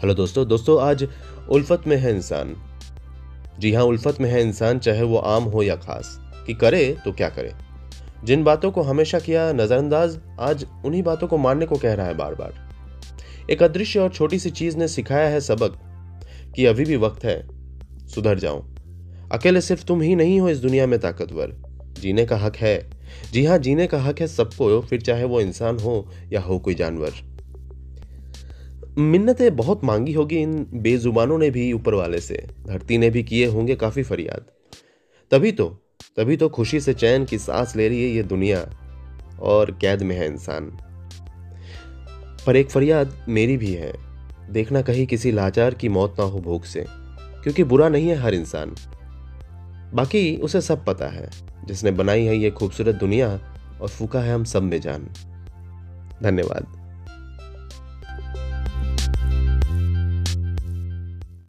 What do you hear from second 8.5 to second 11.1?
को हमेशा किया नजरअंदाज, आज उन्हीं